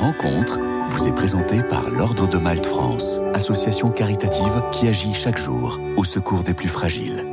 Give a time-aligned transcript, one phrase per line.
[0.00, 5.78] rencontre vous est présentée par l'Ordre de Malte France, association caritative qui agit chaque jour
[5.96, 7.26] au secours des plus fragiles.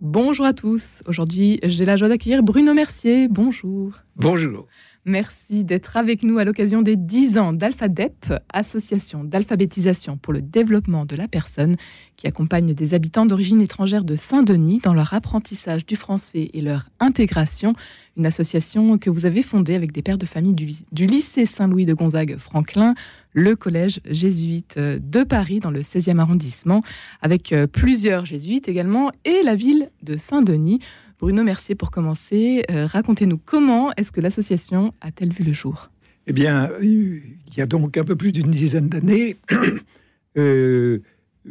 [0.00, 1.02] Bonjour à tous.
[1.06, 3.28] Aujourd'hui, j'ai la joie d'accueillir Bruno Mercier.
[3.28, 3.92] Bonjour.
[4.16, 4.66] Bonjour.
[5.08, 11.06] Merci d'être avec nous à l'occasion des 10 ans d'AlphaDep, association d'alphabétisation pour le développement
[11.06, 11.76] de la personne
[12.18, 16.90] qui accompagne des habitants d'origine étrangère de Saint-Denis dans leur apprentissage du français et leur
[17.00, 17.72] intégration.
[18.18, 21.94] Une association que vous avez fondée avec des pères de famille du, lycée Saint-Louis de
[21.94, 22.94] Gonzague-Franklin,
[23.32, 26.82] le collège jésuite de Paris dans le 16e arrondissement,
[27.22, 30.80] avec euh, plusieurs jésuites également, et la ville de Saint-Denis.
[31.18, 35.90] Bruno Mercier, pour commencer, euh, racontez-nous comment est-ce que l'association a-t-elle vu le jour?
[36.28, 37.22] Eh bien, il
[37.56, 39.36] y a donc un peu plus d'une dizaine d'années,
[40.38, 41.00] euh,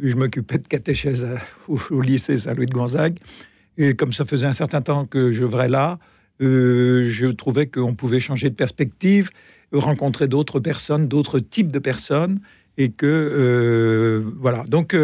[0.00, 1.26] je m'occupais de catéchèse
[1.68, 3.18] au, lycée Saint-Louis de Gonzague.
[3.76, 5.98] Et comme ça faisait un certain temps que je là,
[6.40, 9.28] euh, je trouvais qu'on pouvait changer de perspective,
[9.72, 12.40] rencontrer d'autres personnes, d'autres types de personnes.
[12.78, 14.62] Et que, voilà.
[14.68, 14.94] Donc,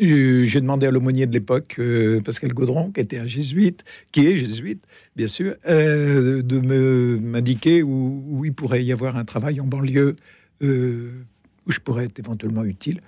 [0.00, 4.36] j'ai demandé à l'aumônier de l'époque, euh, Pascal Gaudron, qui était un jésuite, qui est
[4.36, 4.84] jésuite,
[5.16, 10.14] bien sûr, euh, de me m'indiquer où, il pourrait y avoir un travail en banlieue
[10.62, 11.10] euh,
[11.66, 13.00] où je pourrais être éventuellement utile.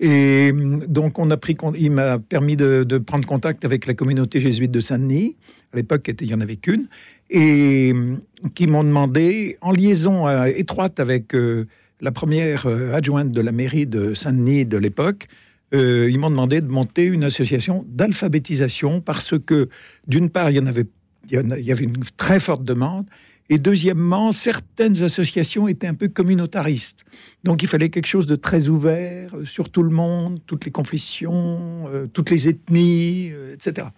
[0.00, 3.94] Et hum, donc, on a pris, il m'a permis de, de prendre contact avec la
[3.94, 5.36] communauté jésuite de Saint-Denis.
[5.72, 6.86] À l'époque, il n'y en avait qu'une,
[7.30, 8.20] et hum,
[8.54, 11.66] qui m'ont demandé, en liaison euh, étroite avec euh,
[12.00, 15.28] la première euh, adjointe de la mairie de Saint-Denis de l'époque,
[15.74, 19.68] euh, ils m'ont demandé de monter une association d'alphabétisation parce que,
[20.06, 20.86] d'une part, il y en avait,
[21.30, 23.06] il y avait une très forte demande.
[23.50, 27.04] Et deuxièmement, certaines associations étaient un peu communautaristes.
[27.44, 30.70] Donc il fallait quelque chose de très ouvert euh, sur tout le monde, toutes les
[30.70, 33.88] confessions, euh, toutes les ethnies, etc.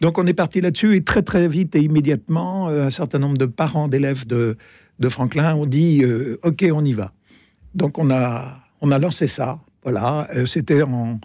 [0.00, 3.46] Donc on est parti là-dessus et très très vite et immédiatement, un certain nombre de
[3.46, 4.56] parents d'élèves de,
[5.00, 6.04] de Franklin ont dit
[6.44, 7.12] OK, on y va.
[7.74, 9.58] Donc on a, on a lancé ça.
[9.82, 11.20] Voilà, Euh, c'était en,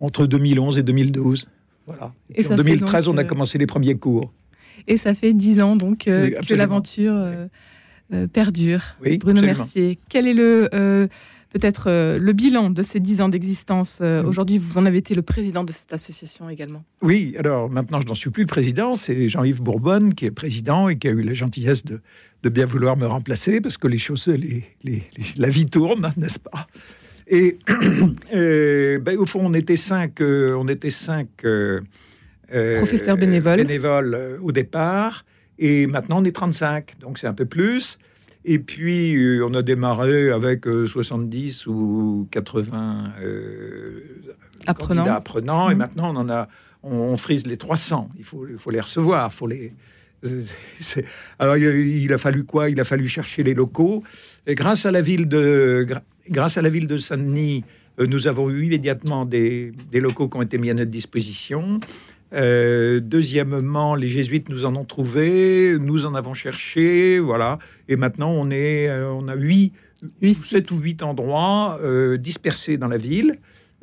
[0.00, 1.46] entre 2011 et 2012.
[1.86, 2.12] Voilà.
[2.34, 4.32] Et en fait 2013, donc, on a euh, commencé les premiers cours.
[4.88, 7.14] Et ça fait dix ans donc euh, Oui, que l'aventure
[8.32, 8.82] perdure.
[9.04, 9.58] Oui, Bruno absolument.
[9.58, 11.08] Mercier, quel est le euh,
[11.52, 14.26] peut-être euh, le bilan de ces dix ans d'existence Euh, Mm.
[14.26, 16.84] Aujourd'hui, vous en avez été le président de cette association également.
[17.02, 18.94] Oui, alors maintenant, je n'en suis plus le président.
[18.94, 22.00] C'est Jean-Yves Bourbonne qui est président et qui a eu la gentillesse de,
[22.42, 26.12] de bien vouloir me remplacer parce que les choses, les, les- les- la vie tourne,
[26.16, 26.66] n'est-ce pas?
[27.28, 27.58] Et
[28.98, 31.80] ben, au fond, on était cinq, euh, on était cinq euh,
[32.54, 33.58] euh, Professeurs bénévoles.
[33.58, 35.24] bénévoles, au départ.
[35.58, 37.98] Et maintenant, on est 35, donc c'est un peu plus.
[38.44, 44.00] Et puis, euh, on a démarré avec euh, 70 ou 80 euh,
[44.66, 45.06] Apprenants.
[45.06, 45.68] apprenants.
[45.70, 45.78] Et Mhm.
[45.78, 46.48] maintenant, on en a,
[46.84, 48.08] on, on frise les 300.
[48.18, 49.32] Il faut, il faut les recevoir.
[49.32, 49.72] Faut les,
[51.38, 52.70] alors, il a, fallu quoi?
[52.70, 54.02] Il a fallu chercher les locaux.
[54.46, 55.86] Et grâce à la ville de,
[56.30, 57.64] grâce à la ville de Saint-Denis,
[58.00, 61.80] euh, nous avons eu immédiatement des, des locaux qui ont été mis à notre disposition.
[62.32, 67.58] Euh, deuxièmement, les jésuites nous en ont trouvé, nous en avons cherché, voilà.
[67.88, 69.72] Et maintenant, on est, euh, on a huit,
[70.20, 73.32] Huit sept ou huit endroits euh, dispersés dans la ville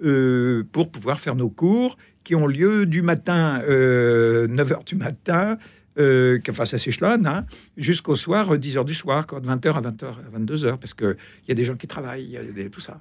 [0.04, 5.58] euh, pour pouvoir faire nos cours qui ont lieu du matin, 9h du matin,
[6.00, 7.46] euh, enfin ça s'échelonne, hein,
[7.78, 11.16] jusqu'au soir, 10h du soir, de 20h à 20h, à 22h, parce qu'il
[11.48, 13.00] y a des gens qui travaillent, il y a des- tout ça.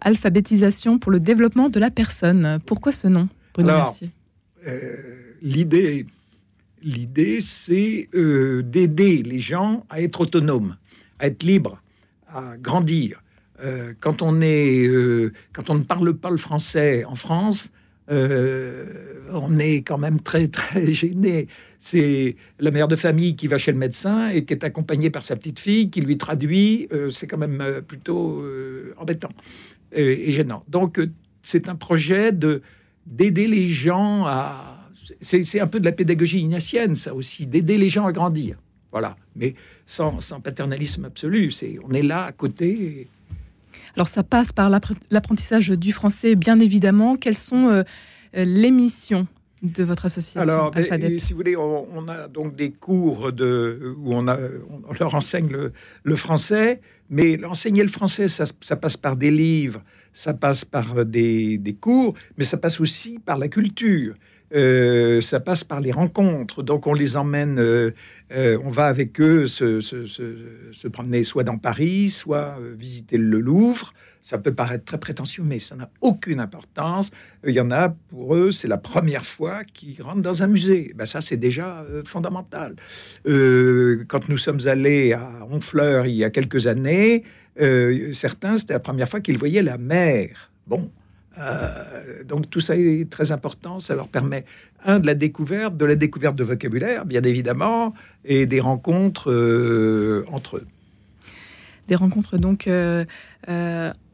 [0.00, 2.60] Alphabétisation pour le développement de la personne.
[2.64, 4.10] Pourquoi ce nom, Bruno Alors, Mercier?
[4.66, 6.06] Euh, l'idée,
[6.82, 10.76] l'idée, c'est euh, d'aider les gens à être autonomes,
[11.18, 11.82] à être libres,
[12.32, 13.22] à grandir.
[13.62, 17.72] Euh, quand on est, euh, quand on ne parle pas le français en France,
[18.10, 18.86] euh,
[19.32, 21.48] on est quand même très très gêné.
[21.78, 25.24] C'est la mère de famille qui va chez le médecin et qui est accompagnée par
[25.24, 26.88] sa petite fille qui lui traduit.
[27.10, 28.44] c'est quand même plutôt
[28.96, 29.28] embêtant
[29.92, 30.64] et gênant.
[30.68, 31.00] Donc
[31.42, 32.62] c'est un projet de
[33.06, 34.74] d'aider les gens à.
[35.22, 38.58] C'est un peu de la pédagogie ignatienne, ça aussi, d'aider les gens à grandir.
[38.92, 39.16] Voilà.
[39.36, 39.54] Mais
[39.86, 41.50] sans, paternalisme absolu.
[41.50, 43.08] C'est, on est là à côté.
[43.98, 47.16] Alors ça passe par l'appre- l'apprentissage du français, bien évidemment.
[47.16, 47.82] Quelles sont euh,
[48.36, 49.26] euh, les missions
[49.64, 53.96] de votre association Alors, mais, si vous voulez, on, on a donc des cours de,
[53.98, 54.38] où on, a,
[54.88, 55.72] on leur enseigne le,
[56.04, 56.80] le français,
[57.10, 61.74] mais enseigner le français, ça, ça passe par des livres, ça passe par des, des
[61.74, 64.14] cours, mais ça passe aussi par la culture.
[64.54, 66.62] Euh, ça passe par les rencontres.
[66.62, 67.90] Donc on les emmène, euh,
[68.32, 73.92] euh, on va avec eux se, promener soit dans Paris, soit visiter le Louvre.
[74.20, 77.10] Ça peut paraître très prétentieux, mais ça n'a aucune importance.
[77.46, 80.92] Il y en a, pour eux, c'est la première fois qu'ils rentrent dans un musée.
[80.96, 82.74] Ben, ça, c'est déjà fondamental.
[83.24, 87.22] Quand nous sommes allés à Honfleur il y a quelques années,
[88.12, 90.50] certains, c'était la première fois qu'ils voyaient la mer.
[90.66, 90.90] Bon,
[91.38, 93.80] euh, donc tout ça est très important.
[93.80, 94.44] Ça leur permet,
[94.84, 97.94] un, de la découverte, de la découverte de vocabulaire, bien évidemment,
[98.24, 100.66] et des rencontres euh, entre eux.
[101.88, 103.04] Des rencontres donc euh,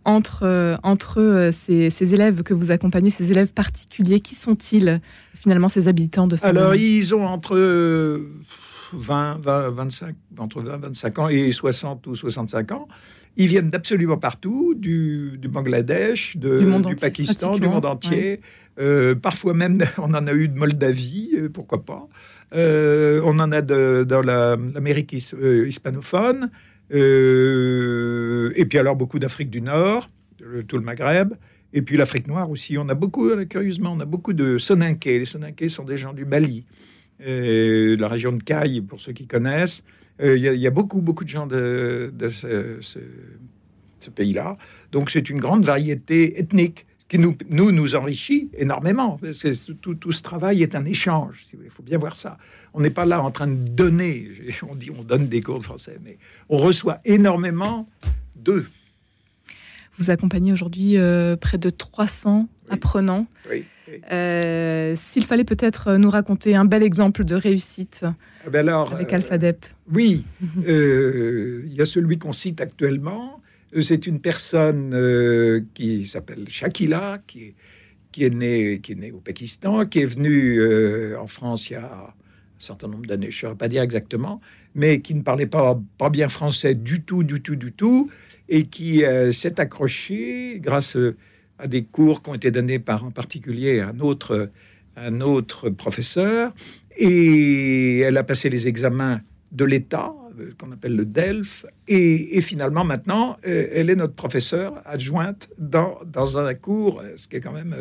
[0.04, 4.20] entre, entre ces, ces élèves que vous accompagnez, ces élèves particuliers.
[4.20, 5.00] Qui sont-ils
[5.34, 6.58] finalement ces habitants de Saint-Denis?
[6.58, 8.30] Alors, ils ont entre euh,
[8.92, 12.88] 20, 20, 25, entre 20, 25 ans et 60 ou 65 ans.
[13.36, 16.58] Ils viennent d'absolument partout, du, du Bangladesh, de-
[16.90, 18.40] Du Pakistan, du monde entier.
[18.80, 22.08] Euh, parfois même, on en a eu de Moldavie, euh, pourquoi pas.
[22.54, 26.50] Euh, on en a de, dans la- l'Amérique his- euh, hispanophone.
[28.56, 30.06] Et puis alors beaucoup d'Afrique du Nord,
[30.40, 31.34] le- tout le Maghreb.
[31.72, 32.78] Et puis l'Afrique noire aussi.
[32.78, 35.18] On a beaucoup, curieusement, on a beaucoup de Soninké.
[35.18, 36.66] Les Soninké sont des gens du Mali,
[37.18, 39.82] de la région de Caille, pour ceux qui connaissent.
[40.20, 42.98] Euh, Il y, a- il y a beaucoup, beaucoup de gens de, de ce, ce-
[44.00, 44.56] ce pays-là.
[44.92, 49.18] Donc c'est une grande variété ethnique qui nous, nous, nous enrichit énormément.
[49.82, 51.44] Tout, tout ce travail est un échange.
[51.52, 52.38] Il faut bien voir ça.
[52.74, 54.28] On n'est pas là en train de donner.
[54.68, 56.18] On dit on donne des cours de français, mais
[56.48, 57.88] on reçoit énormément
[58.36, 58.66] d'eux.
[59.98, 62.68] Vous accompagnez aujourd'hui euh, près de 300 Oui.
[62.70, 63.26] apprenants.
[63.50, 63.64] Oui.
[64.12, 69.12] Euh, S'il fallait peut-être nous raconter un bel exemple de réussite Ah ben alors, avec
[69.12, 69.66] euh, Alphadep.
[69.92, 70.24] Oui,
[70.66, 73.40] euh, il y a celui qu'on cite actuellement.
[73.76, 77.54] Euh, C'est une personne euh, qui s'appelle Shakila, qui est,
[78.12, 81.74] qui, est née, qui est née au Pakistan, qui est venue euh, en France il
[81.74, 82.14] y a
[82.56, 84.40] un certain nombre d'années, je ne saurais pas dire exactement,
[84.74, 88.10] mais qui ne parlait pas, pas bien français du tout, du tout, du tout,
[88.48, 91.16] et qui euh, s'est accrochée grâce euh,
[91.58, 94.50] à des cours qui ont été donnés par en particulier un autre,
[94.96, 96.52] un autre professeur,
[96.96, 99.20] et elle a passé les examens
[99.52, 104.14] de l'État, euh, qu'on appelle le DELF, et, et finalement maintenant, euh, elle est notre
[104.14, 107.74] professeure adjointe dans, dans un cours, euh, ce qui est quand même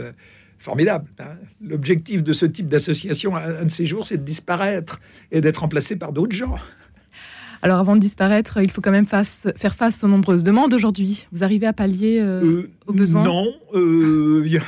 [0.60, 1.10] formidable.
[1.20, 1.36] hein.
[1.62, 5.96] L'objectif de ce type d'association, un de ces jours, c'est de disparaître et d'être remplacé
[5.96, 6.56] par d'autres gens.
[7.66, 11.26] Alors avant de disparaître, il faut quand même face- faire face aux nombreuses demandes aujourd'hui.
[11.32, 13.24] Vous arrivez à pallier euh, Euh, aux besoins?
[13.24, 14.64] Non, euh, il y, a-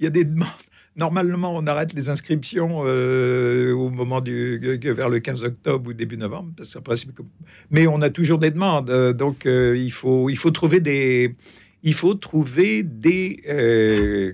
[0.00, 0.48] il y a des demandes.
[0.96, 6.16] Normalement, on arrête les inscriptions euh, au moment du vers le 15 octobre ou début
[6.16, 7.26] novembre, parce comme-
[7.70, 8.90] mais on a toujours des demandes.
[8.90, 11.36] euh, donc, euh, il faut il faut trouver des
[11.84, 13.42] il faut trouver des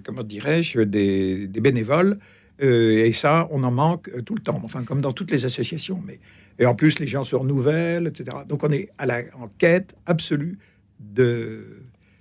[0.04, 2.18] comment dirais-je des, des bénévoles.
[2.62, 4.60] Euh, et ça, on en manque euh, tout le temps.
[4.64, 6.00] Enfin, comme dans toutes les associations.
[6.06, 6.18] Mais
[6.58, 8.36] et en plus, les gens se renouvellent, etc.
[8.48, 10.58] Donc, on est à la en quête absolue
[10.98, 11.64] de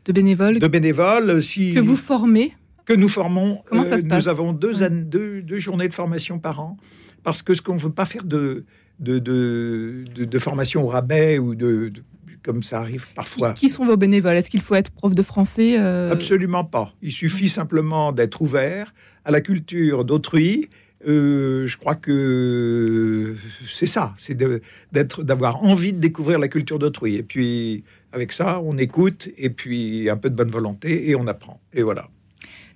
[0.05, 1.41] de bénévoles de bénévoles.
[1.43, 2.53] Si, que vous formez.
[2.85, 3.55] que nous formons.
[3.57, 4.89] euh, Comment ça se passe Nous avons deux, Ouais.
[4.89, 6.77] deux, deux journées de formation par an,
[7.23, 8.65] parce que ce qu'on ne veut pas faire de,
[8.99, 11.91] de, de, de- de formation au rabais ou de-
[12.43, 13.53] comme ça arrive parfois.
[13.53, 14.35] qui sont vos bénévoles?
[14.35, 16.93] Est-ce qu'il faut être prof de français euh, Absolument pas.
[17.01, 18.93] Il suffit simplement d'être ouvert
[19.25, 20.69] à la culture d'autrui.
[21.07, 23.35] Euh, je crois que
[23.69, 24.37] c'est ça, c'est
[24.91, 27.15] d'être, d'avoir envie de découvrir la culture d'autrui.
[27.15, 31.27] Et puis avec ça, on écoute et puis un peu de bonne volonté et on
[31.27, 31.61] apprend.
[31.73, 32.09] Et voilà.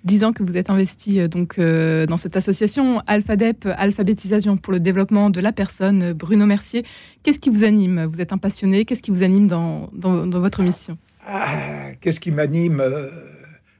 [0.04, 4.72] Dix ans que vous êtes investi euh, donc euh, dans cette association Alphadep, alphabétisation pour
[4.72, 6.12] le développement de la personne.
[6.12, 6.84] Bruno Mercier,
[7.22, 8.04] qu'est-ce qui vous anime?
[8.04, 8.84] Vous êtes un passionné.
[8.84, 10.98] Qu'est-ce qui vous anime dans votre mission?
[11.26, 13.08] Ah, qu'est-ce qui m'anime euh,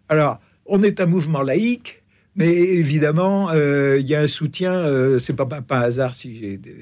[0.09, 2.02] Alors, on est un mouvement laïque,
[2.37, 4.73] mais évidemment, euh, il y a un soutien.
[4.73, 6.75] euh, c'est pas, pas, pas un hasard si j'ai été,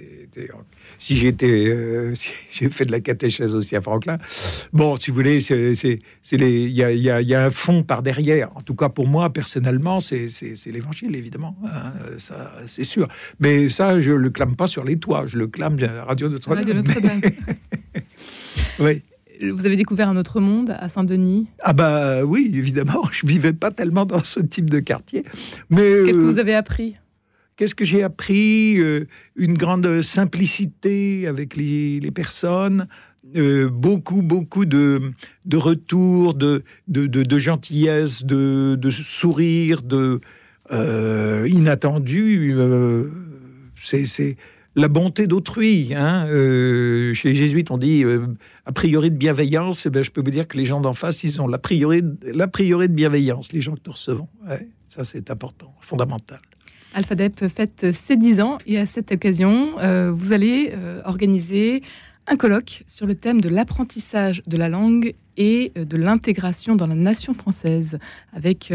[0.98, 4.18] si j'ai euh, si j'ai fait de la catéchèse aussi à Franklin.
[4.72, 5.74] Bon, si vous voulez, c'est,
[6.32, 8.50] les, il y a, il y a- il y a un fond par derrière.
[8.56, 10.28] En tout cas, pour moi personnellement, c'est,
[10.66, 11.56] l'évangile, évidemment.
[11.64, 13.08] hein, ça, c'est sûr.
[13.40, 15.26] Mais ça, je le clame pas sur les toits.
[15.26, 16.58] Je le clame à Radio Notre-Dame.
[16.58, 17.20] Radio Notre-Dame.
[18.80, 19.02] oui.
[19.40, 21.48] Vous avez découvert un autre monde à Saint-Denis?
[21.60, 25.24] Ah bah oui, évidemment, je vivais pas tellement dans ce type de quartier.
[25.70, 26.96] Mais Qu'est-ce que euh, vous avez appris?
[27.56, 28.78] qu'est-ce que j'ai appris?
[28.80, 32.86] Euh, Une grande simplicité avec les, les personnes,
[33.36, 35.12] euh, beaucoup, beaucoup de,
[35.44, 40.20] de retours, de, de, de- de gentillesse, de, de sourire, de
[40.72, 42.52] euh, inattendu.
[42.56, 43.08] euh,
[43.80, 44.36] c'est c'est
[44.74, 45.92] la bonté d'autrui.
[45.94, 46.26] Hein.
[46.28, 48.26] Euh, chez les jésuites, on dit euh,
[48.66, 49.86] a priori de bienveillance.
[49.86, 52.02] Eh ben, je peux vous dire que les gens d'en face, ils ont la priori,
[52.22, 54.28] la priori de bienveillance, les gens que nous recevons.
[54.88, 56.40] Ça, c'est important, fondamental.
[56.94, 60.74] Alphadep fête ses 10 ans et à cette occasion, euh, vous allez
[61.04, 61.82] organiser
[62.26, 66.94] un colloque sur le thème de l'apprentissage de la langue et de l'intégration dans la
[66.94, 67.98] nation française
[68.34, 68.72] avec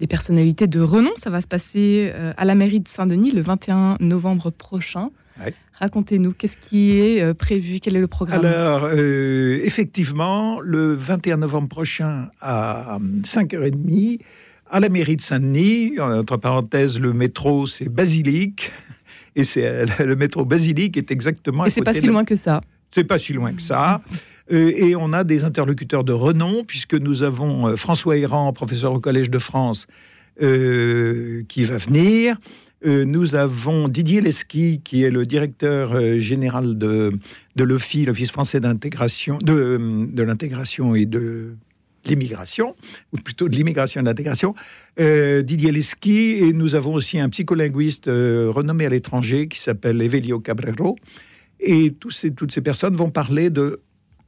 [0.00, 1.10] des personnalités de renom.
[1.16, 5.10] Ça va se passer à la mairie de Saint-Denis le 21 novembre prochain.
[5.74, 12.30] Racontez-nous, qu'est-ce qui est prévu Quel est le programme Alors, effectivement, le 21 novembre prochain
[12.40, 14.18] à 5h30,
[14.70, 15.98] à la mairie de Saint-Denis.
[16.00, 18.72] Entre parenthèses, le métro, c'est Basilique.
[19.36, 21.64] Et c'est euh, le métro Basilique est exactement.
[21.64, 22.60] Et c'est pas si loin que ça.
[22.90, 24.00] C'est pas si loin que ça.
[24.50, 28.92] Euh, et on a des interlocuteurs de renom, puisque nous avons euh, François Héran, professeur
[28.92, 29.86] au Collège de France,
[30.38, 32.38] qui va venir.
[32.84, 37.12] nous avons Didier Lesky, qui est le directeur général de,
[37.56, 41.56] l'OFI, l'Office français d'intégration, de, l'intégration et de
[42.08, 42.74] l'immigration,
[43.12, 44.54] ou plutôt de l'immigration et de l'intégration,
[45.00, 50.00] euh, Didier Leski, et nous avons aussi un psycholinguiste euh, renommé à l'étranger qui s'appelle
[50.00, 50.96] Evelio Cabrero.
[51.60, 53.80] Et toutes ces personnes vont parler de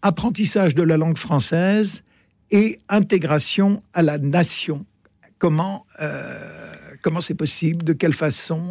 [0.02, 2.02] apprentissage de la langue française
[2.50, 4.84] et intégration à la nation.
[5.40, 6.38] Comment euh,
[7.02, 7.82] comment c'est possible?
[7.82, 8.62] De quelle façon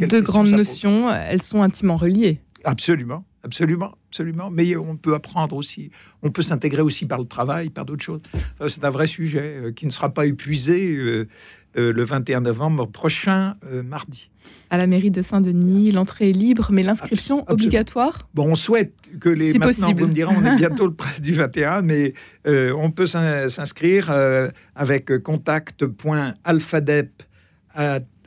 [0.00, 2.40] De grandes notions, elles sont intimement reliées.
[2.64, 4.50] Absolument, absolument, absolument.
[4.50, 5.90] Mais on peut apprendre aussi,
[6.22, 8.22] on peut s'intégrer aussi par le travail, par d'autres choses.
[8.68, 11.28] c'est un vrai sujet euh, qui ne sera pas épuisé euh,
[11.76, 14.30] euh, le 21 novembre prochain, mardi.
[14.70, 19.28] À la mairie de Saint-Denis, l'entrée est libre, mais l'inscription obligatoire Bon, on souhaite que
[19.28, 19.52] les.
[19.52, 20.02] Si maintenant, possible.
[20.02, 22.14] vous me direz, on est bientôt le près du 21, mais
[22.46, 24.12] on peut s'inscrire
[24.74, 27.22] avec contact.alphadep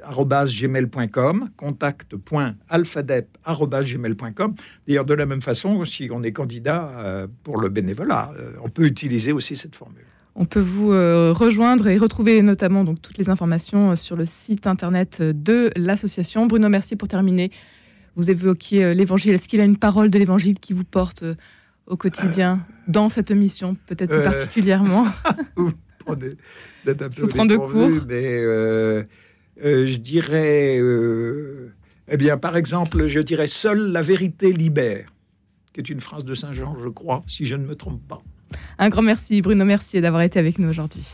[0.02, 4.56] gmail.com, contact.alphadep.gmail.com.
[4.88, 8.70] D'ailleurs, de la même façon, si on est candidat euh, pour le bénévolat, euh, on
[8.70, 10.04] peut utiliser aussi cette formule.
[10.36, 14.68] On peut vous euh, rejoindre et retrouver notamment donc, toutes les informations sur le site
[14.68, 16.46] internet de l'association.
[16.46, 17.50] Bruno, merci pour terminer.
[18.16, 19.34] Vous évoquiez l'évangile.
[19.34, 21.24] Est-ce qu'il y a une parole de l'évangile qui vous porte
[21.88, 25.08] au quotidien dans cette mission, peut-être plus particulièrement?
[25.56, 25.72] Vous
[27.28, 28.06] prenez de court.
[28.08, 29.04] Mais euh,
[29.62, 31.74] je dirais, euh,
[32.08, 35.14] eh bien, par exemple, je dirais seule la vérité libère,
[35.74, 38.22] qui est une phrase de Saint Jean, je crois, si je ne me trompe pas.
[38.78, 41.06] Un grand merci, Bruno, merci d'avoir été avec nous aujourd'hui.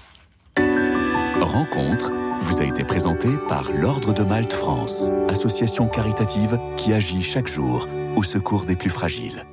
[1.40, 2.12] Rencontre
[2.44, 7.88] vous a été présentée par l'Ordre de Malte France, association caritative qui agit chaque jour
[8.18, 9.46] au secours des plus fragiles.